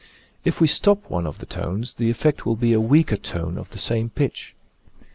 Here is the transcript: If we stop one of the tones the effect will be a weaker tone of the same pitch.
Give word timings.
If 0.43 0.59
we 0.59 0.65
stop 0.65 1.07
one 1.11 1.27
of 1.27 1.37
the 1.37 1.45
tones 1.45 1.93
the 1.93 2.09
effect 2.09 2.43
will 2.43 2.55
be 2.55 2.73
a 2.73 2.81
weaker 2.81 3.17
tone 3.17 3.55
of 3.55 3.69
the 3.69 3.77
same 3.77 4.09
pitch. 4.09 4.55